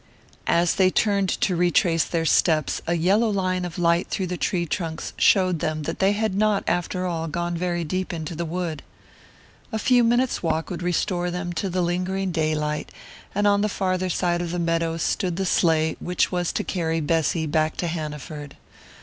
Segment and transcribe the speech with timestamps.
[0.47, 4.65] As they turned to retrace their steps a yellow line of light through the tree
[4.65, 8.81] trunks showed them that they had not, after all, gone very deep into the wood.
[9.71, 12.91] A few minutes' walk would restore them to the lingering daylight,
[13.35, 16.99] and on the farther side of the meadow stood the sleigh which was to carry
[16.99, 18.55] Bessy back to Hanaford.